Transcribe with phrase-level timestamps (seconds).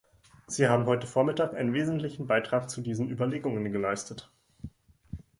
[0.47, 4.31] Sie haben heute Vormittag einen wesentlichen Beitrag zu diesen Überlegungen geleistet.